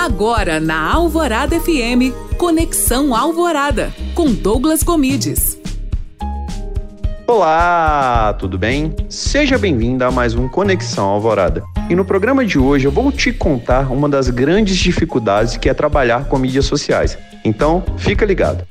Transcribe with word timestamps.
Agora 0.00 0.58
na 0.58 0.90
Alvorada 0.94 1.60
FM, 1.60 2.16
Conexão 2.38 3.14
Alvorada, 3.14 3.92
com 4.14 4.32
Douglas 4.32 4.82
Comides. 4.82 5.58
Olá, 7.26 8.34
tudo 8.38 8.56
bem? 8.56 8.96
Seja 9.10 9.58
bem-vinda 9.58 10.06
a 10.06 10.10
mais 10.10 10.34
um 10.34 10.48
Conexão 10.48 11.04
Alvorada. 11.04 11.62
E 11.90 11.94
no 11.94 12.02
programa 12.02 12.46
de 12.46 12.58
hoje 12.58 12.86
eu 12.86 12.90
vou 12.90 13.12
te 13.12 13.30
contar 13.30 13.92
uma 13.92 14.08
das 14.08 14.30
grandes 14.30 14.78
dificuldades 14.78 15.58
que 15.58 15.68
é 15.68 15.74
trabalhar 15.74 16.24
com 16.24 16.38
mídias 16.38 16.64
sociais. 16.64 17.18
Então, 17.44 17.84
fica 17.98 18.24
ligado. 18.24 18.66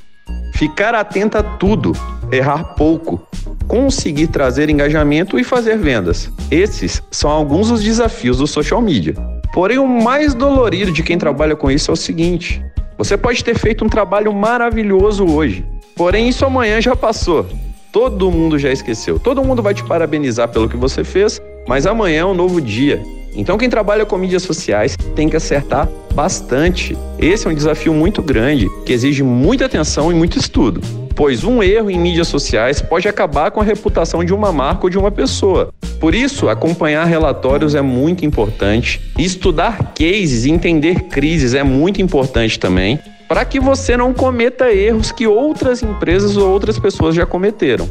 Ficar 0.55 0.95
atento 0.95 1.37
a 1.37 1.43
tudo, 1.43 1.91
errar 2.31 2.73
pouco, 2.73 3.21
conseguir 3.67 4.29
trazer 4.29 4.67
engajamento 4.67 5.37
e 5.37 5.43
fazer 5.43 5.77
vendas. 5.77 6.31
Esses 6.49 7.03
são 7.11 7.29
alguns 7.29 7.69
dos 7.69 7.83
desafios 7.83 8.39
do 8.39 8.47
social 8.47 8.81
media. 8.81 9.13
Porém, 9.59 9.77
o 9.77 9.85
mais 9.85 10.33
dolorido 10.33 10.89
de 10.89 11.03
quem 11.03 11.17
trabalha 11.17 11.53
com 11.53 11.69
isso 11.69 11.91
é 11.91 11.93
o 11.93 11.97
seguinte: 11.97 12.63
você 12.97 13.17
pode 13.17 13.43
ter 13.43 13.59
feito 13.59 13.83
um 13.83 13.89
trabalho 13.89 14.31
maravilhoso 14.31 15.25
hoje, 15.25 15.65
porém 15.97 16.29
isso 16.29 16.45
amanhã 16.45 16.79
já 16.79 16.95
passou. 16.95 17.45
Todo 17.91 18.31
mundo 18.31 18.57
já 18.57 18.71
esqueceu. 18.71 19.19
Todo 19.19 19.43
mundo 19.43 19.61
vai 19.61 19.73
te 19.73 19.83
parabenizar 19.83 20.47
pelo 20.47 20.69
que 20.69 20.77
você 20.77 21.03
fez, 21.03 21.41
mas 21.67 21.85
amanhã 21.85 22.21
é 22.21 22.25
um 22.25 22.33
novo 22.33 22.61
dia. 22.61 23.03
Então, 23.35 23.57
quem 23.57 23.69
trabalha 23.69 24.05
com 24.05 24.17
mídias 24.17 24.43
sociais 24.43 24.95
tem 25.13 25.27
que 25.27 25.35
acertar 25.35 25.89
bastante. 26.13 26.97
Esse 27.19 27.45
é 27.45 27.49
um 27.49 27.53
desafio 27.53 27.93
muito 27.93 28.21
grande 28.21 28.65
que 28.85 28.93
exige 28.93 29.23
muita 29.23 29.65
atenção 29.65 30.09
e 30.09 30.15
muito 30.15 30.39
estudo 30.39 30.79
pois 31.19 31.43
um 31.43 31.61
erro 31.61 31.91
em 31.91 31.99
mídias 31.99 32.29
sociais 32.29 32.81
pode 32.81 33.05
acabar 33.05 33.51
com 33.51 33.59
a 33.59 33.63
reputação 33.63 34.23
de 34.23 34.33
uma 34.33 34.53
marca 34.53 34.85
ou 34.85 34.89
de 34.89 34.97
uma 34.97 35.11
pessoa. 35.11 35.73
Por 35.99 36.15
isso, 36.15 36.47
acompanhar 36.47 37.03
relatórios 37.03 37.75
é 37.75 37.81
muito 37.81 38.23
importante, 38.23 39.01
estudar 39.17 39.91
cases 39.93 40.45
e 40.45 40.49
entender 40.49 41.09
crises 41.09 41.53
é 41.53 41.61
muito 41.61 42.01
importante 42.01 42.57
também, 42.57 42.97
para 43.27 43.43
que 43.43 43.59
você 43.59 43.97
não 43.97 44.13
cometa 44.13 44.71
erros 44.71 45.11
que 45.11 45.27
outras 45.27 45.83
empresas 45.83 46.37
ou 46.37 46.49
outras 46.49 46.79
pessoas 46.79 47.13
já 47.13 47.25
cometeram. 47.25 47.85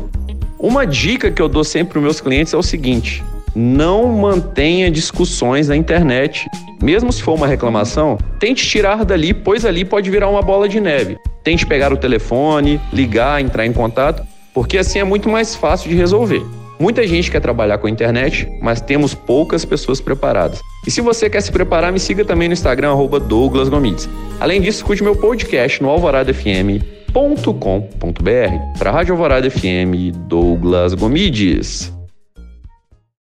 Uma 0.58 0.86
dica 0.86 1.30
que 1.30 1.42
eu 1.42 1.50
dou 1.50 1.64
sempre 1.64 1.92
para 1.92 2.00
meus 2.00 2.22
clientes 2.22 2.54
é 2.54 2.56
o 2.56 2.62
seguinte: 2.62 3.22
não 3.54 4.06
mantenha 4.06 4.90
discussões 4.90 5.68
na 5.68 5.76
internet. 5.76 6.48
Mesmo 6.82 7.12
se 7.12 7.22
for 7.22 7.34
uma 7.34 7.46
reclamação, 7.46 8.18
tente 8.38 8.66
tirar 8.66 9.04
dali, 9.04 9.34
pois 9.34 9.64
ali 9.64 9.84
pode 9.84 10.10
virar 10.10 10.28
uma 10.28 10.42
bola 10.42 10.68
de 10.68 10.80
neve. 10.80 11.16
Tente 11.42 11.66
pegar 11.66 11.92
o 11.92 11.96
telefone, 11.96 12.80
ligar, 12.92 13.40
entrar 13.40 13.66
em 13.66 13.72
contato, 13.72 14.22
porque 14.54 14.78
assim 14.78 14.98
é 14.98 15.04
muito 15.04 15.28
mais 15.28 15.54
fácil 15.54 15.90
de 15.90 15.96
resolver. 15.96 16.42
Muita 16.78 17.06
gente 17.06 17.30
quer 17.30 17.40
trabalhar 17.40 17.78
com 17.78 17.88
a 17.88 17.90
internet, 17.90 18.48
mas 18.62 18.80
temos 18.80 19.12
poucas 19.12 19.64
pessoas 19.64 20.00
preparadas. 20.00 20.60
E 20.86 20.90
se 20.90 21.00
você 21.00 21.28
quer 21.28 21.40
se 21.40 21.50
preparar, 21.50 21.92
me 21.92 21.98
siga 21.98 22.24
também 22.24 22.48
no 22.48 22.54
Instagram, 22.54 22.94
Douglas 23.26 23.68
Gomides. 23.68 24.08
Além 24.38 24.60
disso, 24.60 24.78
escute 24.78 25.02
meu 25.02 25.16
podcast 25.16 25.82
no 25.82 25.88
alvoradafm.com.br. 25.88 28.78
Para 28.78 28.90
a 28.90 28.92
Rádio 28.92 29.14
Alvorada 29.14 29.50
FM, 29.50 30.14
Douglas 30.28 30.94
Gomides. 30.94 31.97